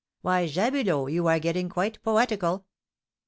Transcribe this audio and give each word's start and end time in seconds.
"Why, 0.23 0.47
Jabulot, 0.47 1.11
you 1.11 1.27
are 1.27 1.37
getting 1.37 1.69
quite 1.69 2.01
poetical." 2.01 2.65